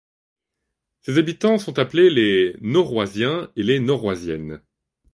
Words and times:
Ses 1.01 1.19
habitants 1.19 1.59
sont 1.59 1.77
appelés 1.77 2.09
les 2.09 2.55
Noroysiens 2.59 3.51
et 3.55 3.61
les 3.61 3.79
Noroysiennes. 3.79 4.59